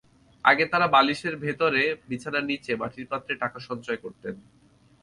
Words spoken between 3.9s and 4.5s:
করতেন।